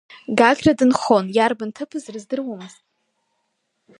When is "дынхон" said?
0.79-1.25